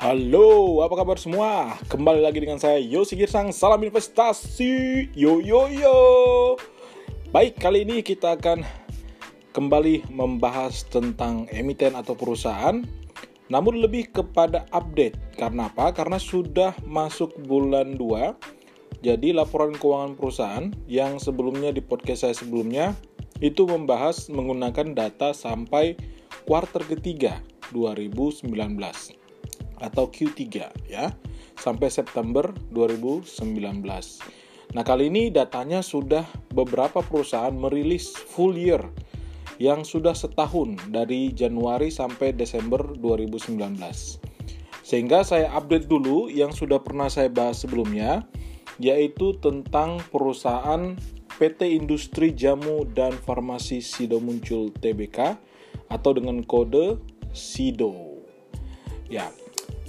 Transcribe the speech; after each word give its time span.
Halo, 0.00 0.80
apa 0.80 0.96
kabar 1.04 1.20
semua? 1.20 1.76
Kembali 1.92 2.24
lagi 2.24 2.40
dengan 2.40 2.56
saya 2.56 2.80
Yosi 2.80 3.20
Girsang, 3.20 3.52
salam 3.52 3.84
investasi, 3.84 5.12
yo 5.12 5.44
yo 5.44 5.68
yo. 5.68 5.98
Baik, 7.28 7.60
kali 7.60 7.84
ini 7.84 8.00
kita 8.00 8.40
akan 8.40 8.64
kembali 9.52 10.08
membahas 10.08 10.88
tentang 10.88 11.52
emiten 11.52 11.92
atau 11.92 12.16
perusahaan, 12.16 12.80
namun 13.52 13.76
lebih 13.76 14.08
kepada 14.08 14.64
update. 14.72 15.36
Karena 15.36 15.68
apa? 15.68 15.92
Karena 15.92 16.16
sudah 16.16 16.72
masuk 16.88 17.36
bulan 17.44 18.00
2, 18.00 19.04
jadi 19.04 19.36
laporan 19.36 19.76
keuangan 19.76 20.16
perusahaan 20.16 20.72
yang 20.88 21.20
sebelumnya 21.20 21.76
di 21.76 21.84
podcast 21.84 22.24
saya 22.24 22.32
sebelumnya 22.32 22.96
itu 23.44 23.68
membahas 23.68 24.32
menggunakan 24.32 24.96
data 24.96 25.36
sampai 25.36 25.92
kuartal 26.48 26.88
ketiga 26.88 27.44
2019 27.76 28.48
atau 29.80 30.08
Q3 30.08 30.44
ya 30.88 31.12
sampai 31.56 31.88
September 31.92 32.48
2019. 32.72 33.26
Nah, 34.70 34.86
kali 34.86 35.10
ini 35.10 35.34
datanya 35.34 35.82
sudah 35.82 36.22
beberapa 36.54 37.02
perusahaan 37.02 37.52
merilis 37.52 38.14
full 38.14 38.54
year 38.54 38.80
yang 39.60 39.84
sudah 39.84 40.14
setahun 40.16 40.78
dari 40.88 41.34
Januari 41.34 41.92
sampai 41.92 42.32
Desember 42.32 42.80
2019. 42.96 43.76
Sehingga 44.80 45.26
saya 45.26 45.52
update 45.52 45.90
dulu 45.90 46.32
yang 46.32 46.54
sudah 46.54 46.80
pernah 46.80 47.10
saya 47.10 47.28
bahas 47.28 47.62
sebelumnya 47.62 48.24
yaitu 48.80 49.36
tentang 49.44 50.00
perusahaan 50.08 50.96
PT 51.36 51.76
Industri 51.76 52.32
Jamu 52.32 52.88
dan 52.88 53.12
Farmasi 53.12 53.84
Sido 53.84 54.16
Muncul 54.18 54.72
Tbk 54.72 55.36
atau 55.92 56.10
dengan 56.16 56.40
kode 56.46 56.96
SIDO. 57.36 58.24
Ya, 59.12 59.28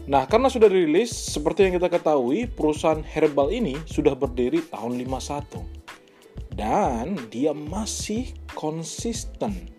Nah, 0.10 0.26
karena 0.26 0.50
sudah 0.50 0.66
dirilis, 0.66 1.14
seperti 1.14 1.70
yang 1.70 1.78
kita 1.78 1.86
ketahui, 1.86 2.50
perusahaan 2.50 3.06
herbal 3.06 3.54
ini 3.54 3.78
sudah 3.86 4.18
berdiri 4.18 4.66
tahun 4.74 4.98
51. 4.98 5.62
Dan 6.58 7.16
dia 7.30 7.54
masih 7.54 8.34
konsisten 8.58 9.70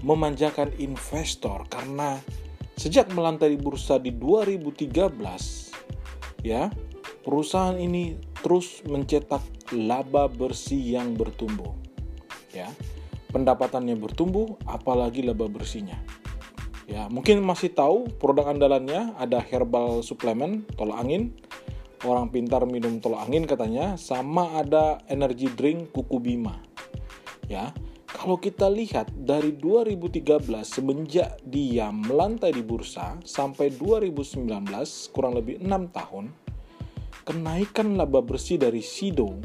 memanjakan 0.00 0.72
investor 0.80 1.68
karena 1.68 2.16
sejak 2.80 3.12
melantai 3.12 3.56
di 3.56 3.58
bursa 3.60 4.00
di 4.00 4.12
2013, 4.12 5.72
ya, 6.40 6.72
perusahaan 7.20 7.76
ini 7.76 8.16
terus 8.40 8.84
mencetak 8.88 9.42
laba 9.76 10.32
bersih 10.32 10.78
yang 10.78 11.12
bertumbuh. 11.12 11.76
Ya. 12.56 12.72
Pendapatannya 13.34 14.00
bertumbuh, 14.00 14.56
apalagi 14.64 15.20
laba 15.20 15.44
bersihnya. 15.50 16.00
Ya, 16.86 17.10
mungkin 17.10 17.42
masih 17.42 17.74
tahu 17.74 18.06
produk 18.22 18.54
andalannya 18.54 19.18
ada 19.18 19.42
herbal 19.42 20.06
suplemen 20.06 20.62
tolak 20.78 21.02
angin. 21.02 21.34
Orang 22.06 22.30
pintar 22.30 22.62
minum 22.62 23.02
tolak 23.02 23.26
angin 23.26 23.42
katanya 23.42 23.98
sama 23.98 24.62
ada 24.62 25.02
energy 25.10 25.50
drink 25.50 25.90
kuku 25.90 26.22
bima. 26.22 26.62
Ya, 27.50 27.74
kalau 28.06 28.38
kita 28.38 28.70
lihat 28.70 29.10
dari 29.12 29.52
2013 29.58 30.46
semenjak 30.62 31.42
dia 31.42 31.90
melantai 31.90 32.54
di 32.54 32.62
bursa 32.62 33.18
sampai 33.26 33.74
2019 33.74 34.46
kurang 35.10 35.34
lebih 35.34 35.58
6 35.58 35.90
tahun, 35.90 36.30
kenaikan 37.26 37.98
laba 37.98 38.22
bersih 38.22 38.62
dari 38.62 38.80
Sido 38.80 39.42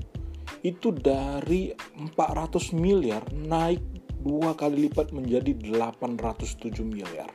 itu 0.61 0.93
dari 0.93 1.73
400 1.73 2.77
miliar 2.77 3.25
naik 3.33 3.90
dua 4.21 4.53
kali 4.53 4.87
lipat 4.87 5.09
menjadi 5.11 5.57
807 5.57 6.85
miliar. 6.85 7.29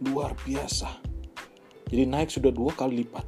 Luar 0.00 0.32
biasa. 0.46 1.02
Jadi 1.90 2.06
naik 2.06 2.30
sudah 2.30 2.54
dua 2.54 2.70
kali 2.72 3.02
lipat. 3.02 3.26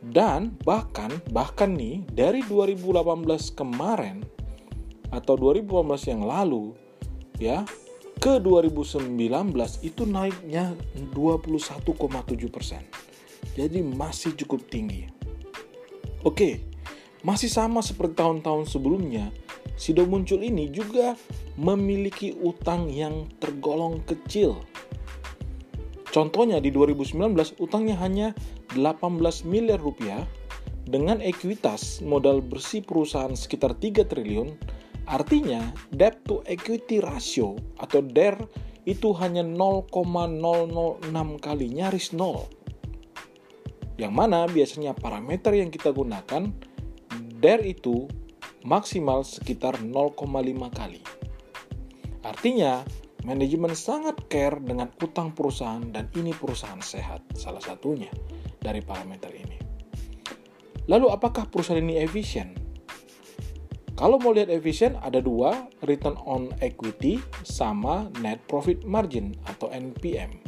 Dan 0.00 0.56
bahkan 0.64 1.12
bahkan 1.28 1.76
nih 1.76 2.00
dari 2.08 2.40
2018 2.46 3.52
kemarin 3.52 4.24
atau 5.12 5.36
2018 5.36 6.12
yang 6.16 6.22
lalu 6.24 6.72
ya 7.36 7.68
ke 8.18 8.42
2019 8.42 9.14
itu 9.86 10.02
naiknya 10.02 10.74
21,7 11.14 12.50
persen. 12.50 12.82
Jadi 13.54 13.78
masih 13.84 14.34
cukup 14.34 14.66
tinggi. 14.66 15.06
Oke, 16.26 16.58
masih 17.22 17.46
sama 17.46 17.78
seperti 17.78 18.18
tahun-tahun 18.18 18.66
sebelumnya, 18.66 19.30
Sido 19.78 20.02
muncul 20.10 20.42
ini 20.42 20.66
juga 20.74 21.14
memiliki 21.54 22.34
utang 22.42 22.90
yang 22.90 23.30
tergolong 23.38 24.02
kecil. 24.02 24.58
Contohnya 26.10 26.58
di 26.58 26.74
2019 26.74 27.14
utangnya 27.62 27.94
hanya 28.02 28.34
18 28.74 29.46
miliar 29.46 29.78
rupiah 29.78 30.26
dengan 30.88 31.22
ekuitas 31.22 32.02
modal 32.02 32.42
bersih 32.42 32.82
perusahaan 32.82 33.38
sekitar 33.38 33.78
3 33.78 34.02
triliun. 34.02 34.58
Artinya 35.08 35.72
debt 35.94 36.26
to 36.26 36.42
equity 36.44 37.00
ratio 37.00 37.56
atau 37.80 38.04
DER 38.04 38.36
itu 38.84 39.12
hanya 39.16 39.40
0,006 39.40 41.06
kali 41.40 41.66
nyaris 41.72 42.12
nol. 42.12 42.44
Yang 43.96 44.12
mana 44.12 44.44
biasanya 44.48 44.92
parameter 44.92 45.56
yang 45.56 45.72
kita 45.72 45.96
gunakan 45.96 46.52
DER 47.40 47.60
itu 47.64 48.08
maksimal 48.66 49.22
sekitar 49.22 49.78
0,5 49.82 50.18
kali. 50.74 51.02
Artinya, 52.24 52.82
manajemen 53.22 53.74
sangat 53.74 54.18
care 54.30 54.58
dengan 54.58 54.90
utang 55.02 55.34
perusahaan 55.34 55.82
dan 55.90 56.10
ini 56.18 56.34
perusahaan 56.34 56.82
sehat, 56.82 57.22
salah 57.34 57.62
satunya 57.62 58.10
dari 58.58 58.82
parameter 58.82 59.30
ini. 59.34 59.58
Lalu 60.88 61.12
apakah 61.12 61.46
perusahaan 61.52 61.82
ini 61.82 62.00
efisien? 62.00 62.56
Kalau 63.98 64.14
mau 64.22 64.30
lihat 64.30 64.46
efisien, 64.46 64.94
ada 65.02 65.18
dua, 65.18 65.66
return 65.82 66.14
on 66.22 66.54
equity 66.62 67.18
sama 67.42 68.06
net 68.22 68.38
profit 68.46 68.86
margin 68.86 69.34
atau 69.50 69.66
NPM. 69.74 70.38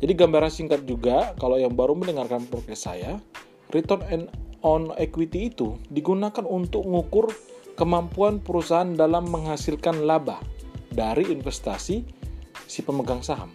Jadi 0.00 0.12
gambaran 0.12 0.52
singkat 0.52 0.84
juga, 0.84 1.32
kalau 1.40 1.56
yang 1.56 1.72
baru 1.72 1.96
mendengarkan 1.96 2.44
podcast 2.48 2.92
saya, 2.92 3.16
return 3.72 4.04
on 4.12 4.22
equity 4.96 5.52
itu 5.52 5.76
digunakan 5.88 6.44
untuk 6.44 6.84
mengukur 6.84 7.32
kemampuan 7.80 8.44
perusahaan 8.44 8.92
dalam 8.92 9.28
menghasilkan 9.28 10.04
laba 10.04 10.40
dari 10.92 11.32
investasi 11.32 12.04
si 12.68 12.80
pemegang 12.84 13.24
saham. 13.24 13.48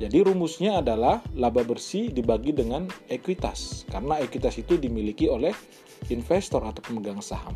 Jadi 0.00 0.24
rumusnya 0.24 0.80
adalah 0.80 1.20
laba 1.36 1.60
bersih 1.60 2.08
dibagi 2.08 2.56
dengan 2.56 2.88
ekuitas, 3.12 3.84
karena 3.92 4.16
ekuitas 4.16 4.56
itu 4.56 4.80
dimiliki 4.80 5.28
oleh 5.28 5.52
investor 6.08 6.64
atau 6.64 6.80
pemegang 6.80 7.20
saham. 7.20 7.52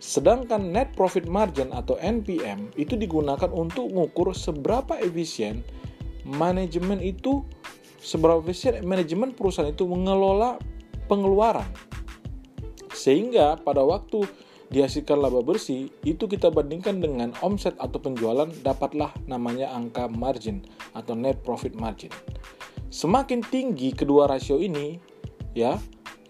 Sedangkan 0.00 0.72
net 0.72 0.96
profit 0.96 1.28
margin 1.28 1.68
atau 1.76 2.00
NPM 2.00 2.72
itu 2.80 2.96
digunakan 2.96 3.52
untuk 3.52 3.92
mengukur 3.92 4.32
seberapa 4.32 4.96
efisien 4.96 5.60
manajemen 6.24 7.04
itu 7.04 7.44
seberapa 8.00 8.40
efisien 8.40 8.80
manajemen 8.80 9.36
perusahaan 9.36 9.68
itu 9.68 9.84
mengelola 9.84 10.56
pengeluaran. 11.10 11.66
Sehingga 12.94 13.58
pada 13.58 13.82
waktu 13.82 14.22
dihasilkan 14.70 15.18
laba 15.18 15.42
bersih, 15.42 15.90
itu 16.06 16.30
kita 16.30 16.46
bandingkan 16.54 17.02
dengan 17.02 17.34
omset 17.42 17.74
atau 17.82 17.98
penjualan, 17.98 18.46
dapatlah 18.62 19.10
namanya 19.26 19.74
angka 19.74 20.06
margin 20.06 20.62
atau 20.94 21.18
net 21.18 21.42
profit 21.42 21.74
margin. 21.74 22.14
Semakin 22.94 23.42
tinggi 23.42 23.90
kedua 23.90 24.30
rasio 24.30 24.62
ini, 24.62 25.02
ya, 25.58 25.74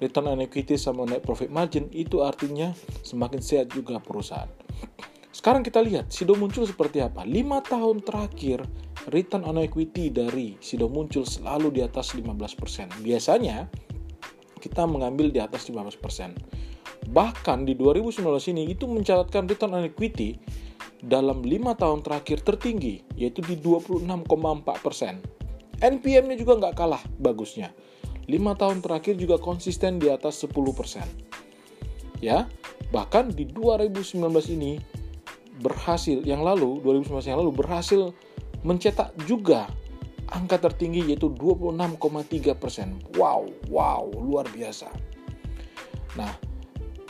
return 0.01 0.33
on 0.33 0.41
equity 0.41 0.81
sama 0.81 1.05
net 1.05 1.21
profit 1.21 1.53
margin, 1.53 1.93
itu 1.93 2.25
artinya 2.25 2.73
semakin 3.05 3.45
sehat 3.45 3.77
juga 3.77 4.01
perusahaan. 4.01 4.49
Sekarang 5.31 5.65
kita 5.65 5.81
lihat 5.81 6.13
Sido 6.13 6.37
muncul 6.37 6.69
seperti 6.69 7.01
apa. 7.01 7.25
5 7.25 7.65
tahun 7.65 7.97
terakhir 8.05 8.61
return 9.09 9.47
on 9.49 9.63
equity 9.63 10.13
dari 10.13 10.61
Sido 10.61 10.91
muncul 10.93 11.25
selalu 11.25 11.77
di 11.77 11.81
atas 11.81 12.13
15%. 12.13 13.01
Biasanya 13.01 13.69
kita 14.61 14.85
mengambil 14.85 15.33
di 15.33 15.41
atas 15.41 15.65
15%. 15.67 17.11
Bahkan 17.11 17.59
di 17.65 17.75
2019 17.75 18.53
ini 18.53 18.71
itu 18.71 18.85
mencatatkan 18.85 19.49
return 19.49 19.81
on 19.81 19.89
equity 19.89 20.37
dalam 21.01 21.41
5 21.41 21.81
tahun 21.81 22.05
terakhir 22.05 22.45
tertinggi, 22.45 23.01
yaitu 23.17 23.41
di 23.41 23.57
26,4%. 23.57 25.81
NPM-nya 25.81 26.37
juga 26.37 26.61
nggak 26.61 26.75
kalah 26.77 27.01
bagusnya. 27.17 27.73
5 28.29 28.61
tahun 28.61 28.85
terakhir 28.85 29.17
juga 29.17 29.41
konsisten 29.41 29.97
di 29.97 30.13
atas 30.13 30.37
10%. 30.45 31.09
Ya, 32.21 32.45
bahkan 32.93 33.33
di 33.33 33.49
2019 33.49 34.21
ini 34.53 34.77
berhasil 35.61 36.21
yang 36.25 36.45
lalu 36.45 36.81
2019 36.85 37.33
yang 37.33 37.41
lalu 37.41 37.53
berhasil 37.53 38.13
mencetak 38.65 39.13
juga 39.25 39.69
angka 40.31 40.59
tertinggi 40.71 41.11
yaitu 41.11 41.31
26,3 41.35 42.55
persen. 42.55 43.03
Wow, 43.19 43.51
wow, 43.71 44.07
luar 44.15 44.47
biasa. 44.51 44.87
Nah, 46.19 46.31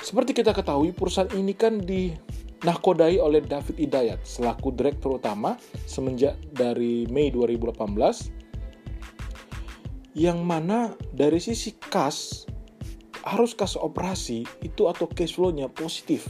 seperti 0.00 0.32
kita 0.32 0.56
ketahui, 0.56 0.96
perusahaan 0.96 1.28
ini 1.37 1.52
kan 1.52 1.81
dinahkodai 1.81 3.20
oleh 3.20 3.44
David 3.44 3.76
Hidayat 3.76 4.25
selaku 4.25 4.72
direktur 4.72 5.20
utama 5.20 5.56
semenjak 5.84 6.37
dari 6.52 7.05
Mei 7.12 7.28
2018 7.32 8.40
yang 10.19 10.43
mana 10.43 10.90
dari 11.14 11.38
sisi 11.38 11.76
kas 11.78 12.49
harus 13.22 13.55
kas 13.55 13.76
operasi 13.76 14.43
itu 14.64 14.88
atau 14.88 15.06
cash 15.06 15.37
flow-nya 15.37 15.69
positif 15.70 16.26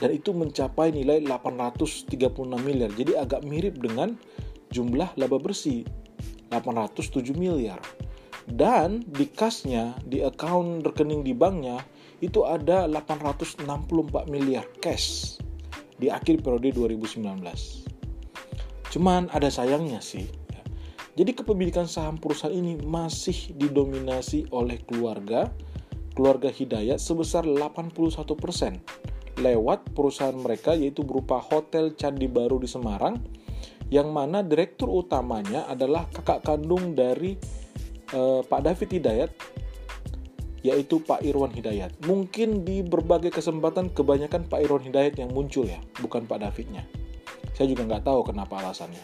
dan 0.00 0.12
itu 0.12 0.32
mencapai 0.32 0.92
nilai 0.92 1.20
836 1.24 2.14
miliar 2.62 2.88
jadi 2.94 3.26
agak 3.26 3.44
mirip 3.44 3.76
dengan 3.80 4.16
jumlah 4.76 5.16
laba 5.16 5.40
bersih 5.40 5.88
807 6.52 7.32
miliar. 7.32 7.80
Dan 8.46 9.02
di 9.08 9.26
kasnya 9.26 9.96
di 10.06 10.22
account 10.22 10.84
rekening 10.86 11.24
di 11.26 11.34
banknya 11.34 11.82
itu 12.20 12.46
ada 12.48 12.88
864 12.88 13.64
miliar 14.28 14.64
cash 14.80 15.36
di 15.96 16.12
akhir 16.12 16.44
periode 16.44 16.72
2019 16.76 17.24
cuman 18.92 19.28
ada 19.32 19.48
sayangnya 19.52 20.00
sih 20.00 20.24
jadi 21.16 21.32
kepemilikan 21.32 21.88
saham 21.88 22.20
perusahaan 22.20 22.52
ini 22.52 22.76
masih 22.84 23.56
didominasi 23.56 24.52
oleh 24.52 24.76
keluarga, 24.84 25.48
keluarga 26.12 26.52
Hidayat 26.52 27.00
sebesar 27.00 27.48
81% 27.48 27.96
lewat 29.40 29.80
perusahaan 29.96 30.36
mereka 30.36 30.76
yaitu 30.76 31.00
berupa 31.00 31.40
Hotel 31.40 31.96
Candi 31.96 32.28
Baru 32.28 32.60
di 32.60 32.68
Semarang 32.68 33.16
yang 33.90 34.10
mana 34.10 34.42
direktur 34.42 34.90
utamanya 34.90 35.66
adalah 35.70 36.10
kakak 36.10 36.42
kandung 36.42 36.98
dari 36.98 37.38
eh, 38.10 38.40
Pak 38.42 38.60
David 38.62 38.90
Hidayat 38.90 39.30
yaitu 40.66 40.98
Pak 40.98 41.22
Irwan 41.22 41.54
Hidayat. 41.54 41.94
Mungkin 42.10 42.66
di 42.66 42.82
berbagai 42.82 43.30
kesempatan 43.30 43.94
kebanyakan 43.94 44.50
Pak 44.50 44.58
Irwan 44.66 44.82
Hidayat 44.82 45.14
yang 45.14 45.30
muncul 45.30 45.62
ya, 45.62 45.78
bukan 46.02 46.26
Pak 46.26 46.42
Davidnya. 46.42 46.82
Saya 47.54 47.70
juga 47.70 47.86
nggak 47.86 48.02
tahu 48.02 48.34
kenapa 48.34 48.58
alasannya. 48.58 49.00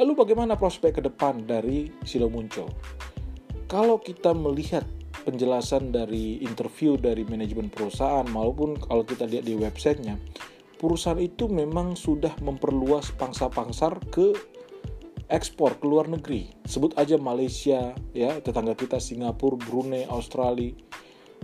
Lalu 0.00 0.12
bagaimana 0.16 0.56
prospek 0.56 0.98
ke 0.98 1.02
depan 1.04 1.44
dari 1.44 1.92
Silo 2.02 2.32
muncul? 2.32 2.66
Kalau 3.68 4.00
kita 4.00 4.32
melihat 4.32 4.82
penjelasan 5.22 5.94
dari 5.94 6.42
interview 6.42 6.98
dari 6.98 7.22
manajemen 7.24 7.70
perusahaan 7.70 8.26
maupun 8.26 8.74
kalau 8.76 9.06
kita 9.06 9.24
lihat 9.28 9.46
di 9.46 9.54
websitenya, 9.54 10.18
perusahaan 10.84 11.16
itu 11.16 11.48
memang 11.48 11.96
sudah 11.96 12.36
memperluas 12.44 13.16
pangsa 13.16 13.48
pasar 13.48 13.96
ke 14.12 14.36
ekspor 15.32 15.80
ke 15.80 15.88
luar 15.88 16.12
negeri. 16.12 16.52
Sebut 16.68 16.92
aja 17.00 17.16
Malaysia, 17.16 17.96
ya 18.12 18.36
tetangga 18.44 18.76
kita 18.76 19.00
Singapura, 19.00 19.56
Brunei, 19.56 20.04
Australia, 20.04 20.76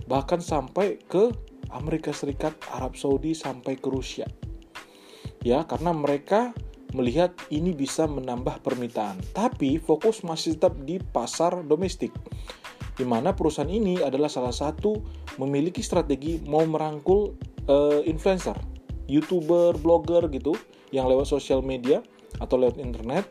bahkan 0.05 0.37
sampai 0.37 1.01
ke 1.01 1.33
Amerika 1.73 2.13
Serikat, 2.13 2.53
Arab 2.69 2.93
Saudi 2.93 3.33
sampai 3.33 3.81
ke 3.81 3.89
Rusia. 3.89 4.29
Ya, 5.41 5.65
karena 5.65 5.89
mereka 5.89 6.53
melihat 6.93 7.33
ini 7.49 7.73
bisa 7.73 8.05
menambah 8.05 8.61
permintaan, 8.61 9.17
tapi 9.33 9.81
fokus 9.81 10.21
masih 10.21 10.61
tetap 10.61 10.77
di 10.85 11.01
pasar 11.01 11.65
domestik, 11.65 12.13
di 12.93 13.09
mana 13.09 13.33
perusahaan 13.33 13.65
ini 13.71 14.05
adalah 14.05 14.29
salah 14.29 14.53
satu 14.53 15.01
memiliki 15.41 15.81
strategi 15.81 16.37
mau 16.45 16.61
merangkul 16.61 17.33
uh, 17.65 18.05
influencer, 18.05 18.70
youtuber, 19.11 19.75
blogger 19.75 20.31
gitu, 20.31 20.55
yang 20.95 21.11
lewat 21.11 21.27
sosial 21.27 21.59
media 21.59 21.99
atau 22.39 22.55
lewat 22.55 22.79
internet 22.79 23.27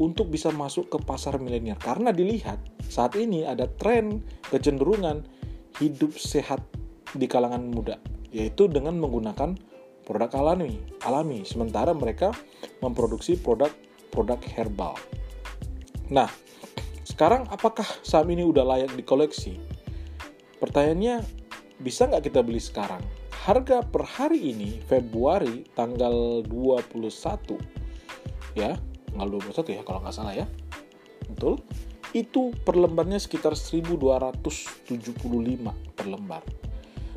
untuk 0.00 0.32
bisa 0.32 0.48
masuk 0.48 0.88
ke 0.88 0.98
pasar 1.04 1.36
milenial. 1.36 1.76
Karena 1.76 2.08
dilihat 2.16 2.56
saat 2.88 3.12
ini 3.20 3.44
ada 3.44 3.68
tren 3.76 4.24
kecenderungan 4.48 5.28
hidup 5.76 6.16
sehat 6.16 6.64
di 7.12 7.28
kalangan 7.28 7.68
muda, 7.68 8.00
yaitu 8.32 8.72
dengan 8.72 8.96
menggunakan 8.96 9.52
produk 10.08 10.32
alami, 10.32 10.80
alami. 11.04 11.44
Sementara 11.44 11.92
mereka 11.92 12.32
memproduksi 12.80 13.36
produk-produk 13.36 14.40
herbal. 14.56 14.96
Nah, 16.08 16.28
sekarang 17.04 17.48
apakah 17.52 17.86
saham 18.00 18.32
ini 18.32 18.44
udah 18.44 18.64
layak 18.64 18.92
dikoleksi? 18.96 19.60
Pertanyaannya, 20.56 21.20
bisa 21.82 22.08
nggak 22.08 22.32
kita 22.32 22.40
beli 22.40 22.62
sekarang? 22.62 23.02
Harga 23.42 23.82
per 23.82 24.06
hari 24.06 24.54
ini, 24.54 24.78
Februari 24.86 25.66
tanggal 25.74 26.46
21, 26.46 27.58
ya, 28.54 28.78
tanggal 29.10 29.28
21 29.42 29.74
ya 29.74 29.82
kalau 29.82 29.98
nggak 29.98 30.14
salah 30.14 30.30
ya, 30.30 30.46
betul? 31.26 31.58
Itu 32.14 32.54
per 32.62 32.78
lembarnya 32.78 33.18
sekitar 33.18 33.58
1275 33.58 34.94
per 35.98 36.06
lembar. 36.06 36.46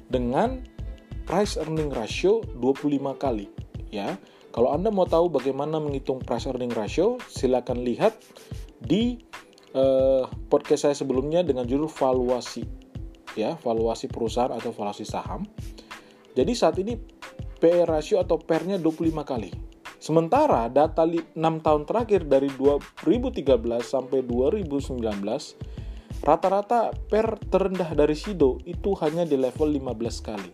Dengan 0.09 0.65
price 1.29 1.61
earning 1.61 1.93
ratio 1.93 2.41
25 2.57 3.21
kali 3.21 3.45
ya. 3.93 4.17
Kalau 4.49 4.71
Anda 4.71 4.89
mau 4.89 5.03
tahu 5.05 5.29
bagaimana 5.29 5.77
menghitung 5.77 6.23
price 6.25 6.49
earning 6.49 6.71
ratio, 6.71 7.21
silakan 7.27 7.85
lihat 7.85 8.17
di 8.81 9.19
uh, 9.77 10.25
podcast 10.49 10.89
saya 10.89 10.95
sebelumnya 10.95 11.45
dengan 11.45 11.67
judul 11.69 11.91
valuasi 11.91 12.63
ya, 13.35 13.59
valuasi 13.59 14.07
perusahaan 14.07 14.55
atau 14.55 14.71
valuasi 14.71 15.03
saham. 15.03 15.43
Jadi 16.35 16.51
saat 16.51 16.75
ini 16.77 16.99
PE 17.55 17.87
ratio 17.87 18.19
atau 18.19 18.35
PER-nya 18.35 18.77
25 18.77 19.23
kali. 19.23 19.49
Sementara 19.97 20.69
data 20.69 21.07
6 21.07 21.33
tahun 21.39 21.83
terakhir 21.87 22.27
dari 22.29 22.51
2013 22.51 23.41
sampai 23.81 24.21
2019 24.21 25.01
rata-rata 26.21 26.93
PER 26.93 27.27
terendah 27.49 27.89
dari 27.97 28.13
Sido 28.13 28.61
itu 28.67 28.93
hanya 29.01 29.25
di 29.25 29.39
level 29.39 29.71
15 29.73 30.27
kali. 30.27 30.51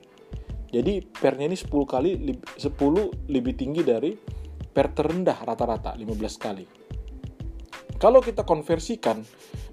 Jadi 0.71 1.03
pernya 1.03 1.51
ini 1.51 1.57
10 1.59 1.67
kali 1.83 2.09
10 2.55 3.27
lebih 3.27 3.53
tinggi 3.59 3.83
dari 3.83 4.15
per 4.71 4.95
terendah 4.95 5.43
rata-rata 5.43 5.91
15 5.99 6.39
kali. 6.39 6.65
Kalau 7.99 8.23
kita 8.23 8.47
konversikan 8.47 9.19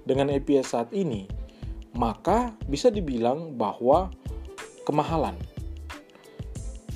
dengan 0.03 0.29
EPS 0.29 0.75
saat 0.75 0.89
ini, 0.91 1.23
maka 1.95 2.53
bisa 2.67 2.91
dibilang 2.91 3.55
bahwa 3.55 4.11
kemahalan. 4.83 5.39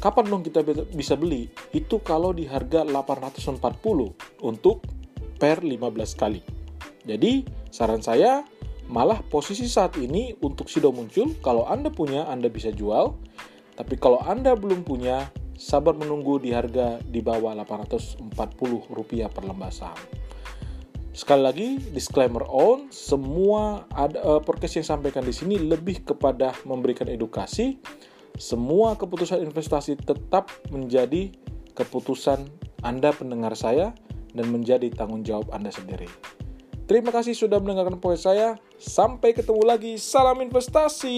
Kapan 0.03 0.27
dong 0.27 0.43
kita 0.43 0.67
bisa 0.91 1.15
beli? 1.15 1.47
Itu 1.71 2.03
kalau 2.03 2.35
di 2.35 2.43
harga 2.43 2.83
840 2.83 3.63
untuk 4.43 4.83
per 5.39 5.63
15 5.63 6.19
kali. 6.19 6.43
Jadi, 7.07 7.47
saran 7.71 8.03
saya 8.03 8.43
malah 8.91 9.23
posisi 9.23 9.63
saat 9.71 9.95
ini 9.95 10.35
untuk 10.43 10.67
Sido 10.67 10.91
muncul, 10.91 11.39
kalau 11.39 11.63
Anda 11.63 11.87
punya, 11.87 12.27
Anda 12.27 12.51
bisa 12.51 12.75
jual 12.75 13.15
tapi 13.73 13.97
kalau 13.97 14.21
Anda 14.21 14.53
belum 14.53 14.85
punya, 14.85 15.33
sabar 15.57 15.97
menunggu 15.97 16.37
di 16.41 16.53
harga 16.53 17.01
di 17.01 17.21
bawah 17.25 17.57
Rp840 17.65 19.29
per 19.33 19.43
lembar 19.45 19.73
saham. 19.73 19.97
Sekali 21.13 21.41
lagi, 21.45 21.69
disclaimer 21.93 22.41
on, 22.49 22.89
semua 22.89 23.85
ada, 23.93 24.17
uh, 24.25 24.41
podcast 24.41 24.81
yang 24.81 24.87
sampaikan 24.97 25.21
di 25.21 25.33
sini 25.33 25.61
lebih 25.61 26.01
kepada 26.01 26.57
memberikan 26.65 27.05
edukasi. 27.05 27.77
Semua 28.37 28.97
keputusan 28.97 29.45
investasi 29.45 29.93
tetap 29.97 30.49
menjadi 30.73 31.29
keputusan 31.77 32.49
Anda 32.81 33.13
pendengar 33.13 33.53
saya 33.53 33.93
dan 34.33 34.49
menjadi 34.49 34.89
tanggung 34.89 35.21
jawab 35.21 35.53
Anda 35.53 35.69
sendiri. 35.69 36.09
Terima 36.83 37.13
kasih 37.13 37.37
sudah 37.37 37.61
mendengarkan 37.61 38.01
podcast 38.01 38.25
saya. 38.27 38.47
Sampai 38.75 39.31
ketemu 39.37 39.63
lagi. 39.63 39.95
Salam 40.01 40.41
investasi. 40.43 41.15